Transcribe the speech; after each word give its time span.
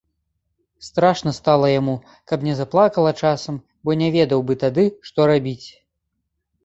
Страшна 0.85 1.33
стала 1.39 1.67
яму, 1.79 1.95
каб 2.31 2.45
не 2.49 2.55
заплакала 2.61 3.11
часам, 3.27 3.61
бо 3.89 3.99
не 4.03 4.09
ведаў 4.17 4.39
бы 4.49 4.53
тады, 4.65 4.83
што 5.11 5.19
рабіць. 5.35 5.67